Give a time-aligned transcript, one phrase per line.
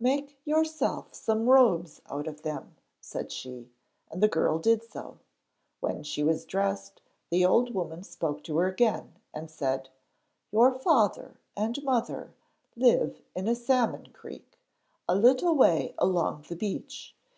[0.00, 3.70] 'Make yourself some robes out of them,' said she,
[4.10, 5.18] and the girl did so.
[5.80, 9.90] When she was dressed, the old woman spoke to her again, and said:
[10.50, 12.32] 'Your father and mother
[12.74, 14.58] live in a salmon creek,
[15.06, 17.14] a little way along the beach.